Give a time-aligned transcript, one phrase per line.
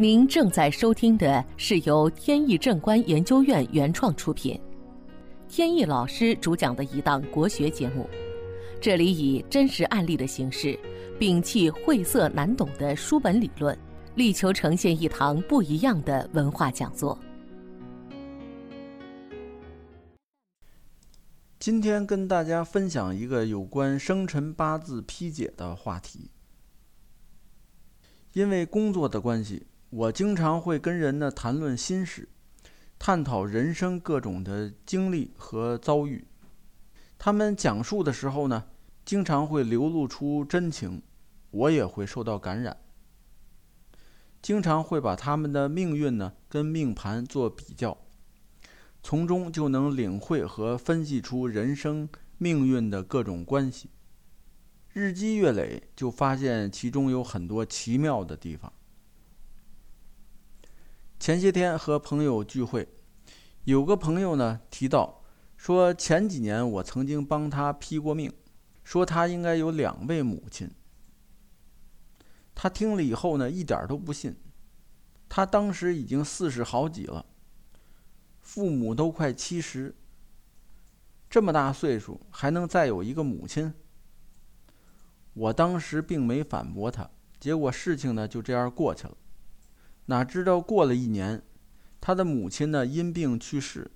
[0.00, 4.58] 您正在收听的是由天意正观研究院原创出品，
[5.46, 8.08] 天意老师主讲的一档国学节目。
[8.80, 10.74] 这里以真实案例的形式，
[11.18, 13.78] 摒弃晦涩难懂的书本理论，
[14.14, 17.18] 力求呈现一堂不一样的文化讲座。
[21.58, 26.30] 今天跟大家分享一个有关生辰八字批解的话题。
[28.32, 32.28] 因为工作的关系，我经常会跟人呢谈论心事，
[32.96, 36.24] 探讨人生各种的经历和遭遇。
[37.18, 38.66] 他们讲述的时候呢，
[39.04, 41.02] 经常会流露出真情，
[41.50, 42.76] 我也会受到感染。
[44.40, 47.98] 经常会把他们的命运呢跟命盘做比较。
[49.02, 53.90] 从中就能领会和分析出人生命运的各种关系。
[54.92, 58.72] 日积月累，就发现其中有很多奇妙的地方。
[61.20, 62.88] 前些天和朋友聚会，
[63.64, 65.22] 有个朋友呢提到
[65.54, 68.32] 说，前几年我曾经帮他批过命，
[68.84, 70.70] 说他应该有两位母亲。
[72.54, 74.34] 他听了以后呢，一点都不信。
[75.28, 77.26] 他当时已经四十好几了。
[78.40, 79.94] 父母都快七十，
[81.28, 83.74] 这么大岁数还能再有一个母亲？
[85.34, 89.14] 我当时并没反驳他，结果事情呢就这样过去了。
[90.10, 91.40] 哪知道过了一年，
[92.00, 93.88] 他的母亲呢因病去世，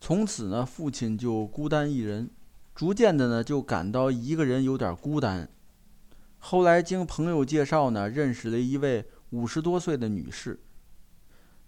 [0.00, 2.28] 从此呢父亲就孤单一人，
[2.74, 5.48] 逐渐的呢就感到一个人有点孤单。
[6.38, 10.58] 后来经朋友介绍呢，认识了一位五十多岁的女士，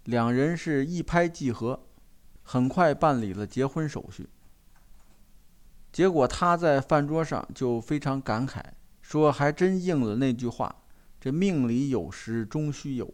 [0.03, 1.87] 两人是一拍即合。
[2.43, 4.27] 很快办理了结婚手续，
[5.93, 8.61] 结果他在饭桌上就非常感慨，
[9.01, 10.83] 说：“还真应了那句话，
[11.21, 13.13] 这命里有时终须有。”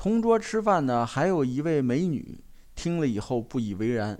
[0.00, 2.42] 同桌吃饭呢，还有一位美女，
[2.74, 4.18] 听了以后不以为然，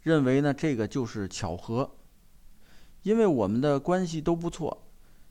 [0.00, 1.96] 认为呢这个就是巧合，
[3.02, 4.86] 因为我们的关系都不错，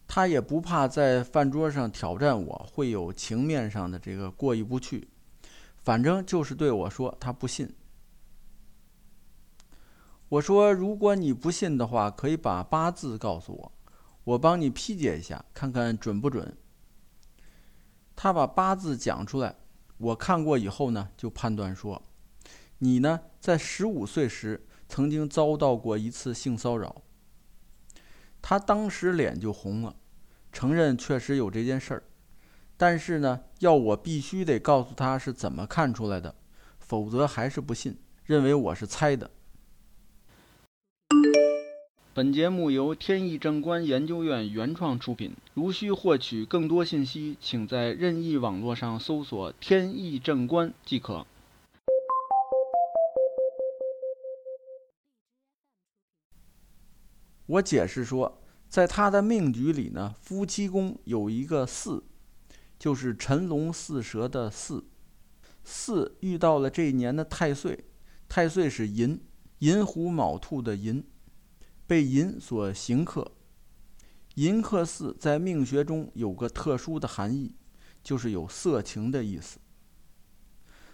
[0.07, 5.07] 她也不怕在饭桌上挑战我，会有情面上的这个过意不去。
[5.79, 7.67] 反正就是对我说，他不信。
[10.29, 13.71] 我说，如果你不信的话，可以把八字告诉我，
[14.25, 16.55] 我帮你批解一下，看看准不准。
[18.15, 19.55] 他把八字讲出来，
[20.01, 22.01] 我看过以后呢，就判断说，
[22.79, 27.03] 你呢在十五岁时曾经遭到过一次性骚扰。
[28.41, 29.95] 他当时脸就红了，
[30.51, 32.03] 承认确实有这件事儿。
[32.75, 36.33] 但是呢，要我必须得告诉他是怎么看出来的，
[36.79, 39.29] 否则还是不信，认为我是猜的。
[42.13, 45.33] 本节目由天意正观研究院原创出品。
[45.53, 51.25] 如需获取更多信息，请在任意网络上搜索“天意正观”即可。
[57.45, 62.03] 我解释说，在他的命局里呢，夫妻宫有一个巳。
[62.77, 64.83] 就是辰龙巳蛇的巳，
[65.63, 67.85] 巳遇到了这一年的太岁，
[68.27, 69.21] 太岁是寅，
[69.59, 71.03] 寅虎卯兔的寅，
[71.91, 73.33] 被寅所刑克。
[74.35, 77.53] 寅克巳在命学中有个特殊的含义，
[78.01, 79.59] 就是有色情的意思。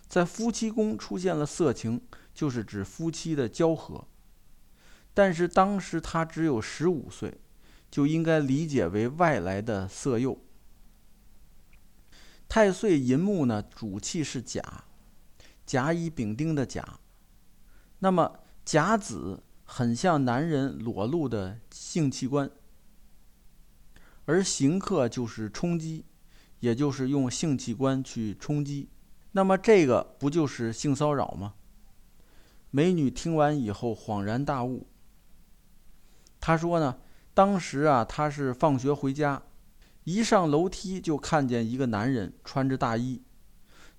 [0.08, 2.02] 在夫妻宫出现了色情，
[2.34, 4.08] 就是指夫妻的交合。
[5.14, 7.42] 但是当时他只有十五岁，
[7.92, 10.36] 就应该理解为外来的色诱。
[12.50, 14.86] 太岁寅木呢，主气是甲，
[15.64, 16.98] 甲乙丙丁的甲。
[18.00, 22.50] 那么甲子很像男人裸露的性器官，
[24.26, 26.06] 而刑克就是冲击，
[26.62, 28.90] 也就是用性器官去冲击。
[29.34, 31.56] 那么这个不就是性骚扰吗？
[32.72, 34.88] 美女听完以后恍然大悟。
[36.40, 37.00] 她说呢，
[37.34, 39.44] 当时啊，她是放学回家。
[40.06, 43.22] 一上楼梯就看见一个男人穿着大衣，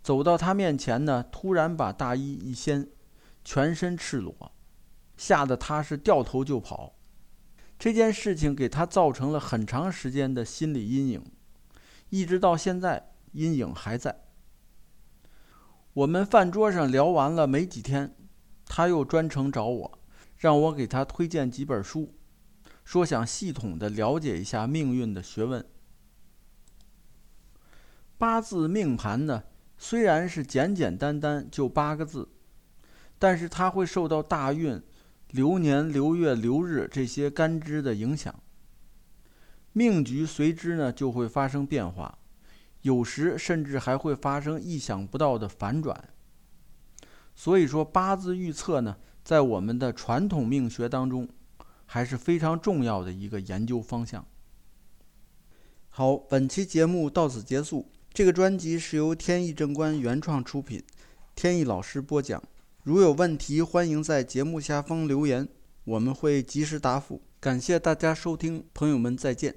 [0.03, 2.89] 走到她面前呢，突然把大衣一掀，
[3.45, 4.53] 全身赤裸，
[5.19, 6.95] 吓得他是掉头就跑。
[7.79, 11.25] 这件事情给他造成了很长时间的心理阴影，
[12.09, 14.25] 一直到现在阴影还在。
[15.93, 18.17] 我们饭桌上聊完了没几天，
[18.65, 19.99] 他又专程找我，
[20.37, 22.15] 让我给他推荐几本书，
[22.85, 25.65] 说想系统的了解一下命运的学问。
[28.17, 29.45] 八字命盘呢，
[29.77, 32.29] 虽然是简简单单就八个字，
[33.19, 34.83] 但是它会受到大运、
[35.31, 38.35] 流年、流月、流日这些干支的影响，
[39.73, 42.19] 命局随之呢就会发生变化，
[42.83, 46.09] 有时甚至还会发生意想不到的反转。
[47.35, 51.29] 所以说，八字预测呢，在我们的传统命学当中，
[51.85, 54.27] 还是非常重要的一个研究方向。
[55.91, 57.91] 好，本期节目到此结束。
[58.13, 60.83] 这个专辑是由天意正观原创出品，
[61.37, 62.43] 天意老师播讲。
[62.89, 65.47] 如有问题，欢迎在节目下方留言，
[65.85, 67.21] 我们会及时答复。
[67.39, 69.55] 感谢大家收听，朋友们再见。